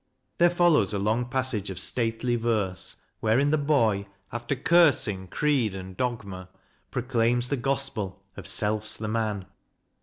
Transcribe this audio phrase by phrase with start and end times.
[0.39, 5.95] There follows a long passage of stately verse, wherein the boy, after cursing creed and
[5.95, 6.49] dogma,
[6.89, 9.45] proclaims the Gospel of "Self's the Man."